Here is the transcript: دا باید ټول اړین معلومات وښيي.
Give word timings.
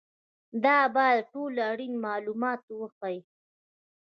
دا 0.63 0.77
باید 0.95 1.23
ټول 1.33 1.53
اړین 1.69 1.93
معلومات 2.05 2.61
وښيي. 2.79 3.19